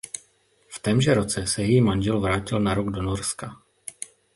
V 0.69 0.79
témže 0.79 1.13
roce 1.13 1.47
se 1.47 1.63
její 1.63 1.81
manžel 1.81 2.19
vrátil 2.19 2.59
na 2.59 2.73
rok 2.73 2.89
do 2.89 3.01
Norska. 3.01 3.57